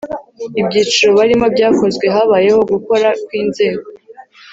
[0.59, 3.87] ibyiciro barimo byakozwe habayeho gukoraa kw’inzego